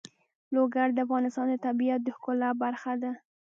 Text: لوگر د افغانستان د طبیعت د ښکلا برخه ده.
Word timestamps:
لوگر 0.55 0.87
د 0.93 0.97
افغانستان 1.05 1.47
د 1.51 1.55
طبیعت 1.65 1.99
د 2.03 2.09
ښکلا 2.15 2.49
برخه 2.63 2.93
ده. 3.01 3.11